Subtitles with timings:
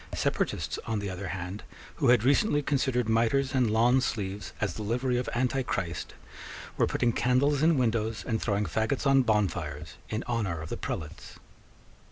[0.15, 1.61] Separatists, on the other hand,
[1.97, 6.15] who had recently considered mitres and lawn sleeves as the livery of Antichrist,
[6.75, 11.35] were putting candles in windows and throwing faggots on bonfires in honour of the prelates.